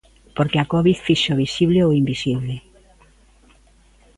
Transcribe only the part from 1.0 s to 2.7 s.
fixo visible o invisible.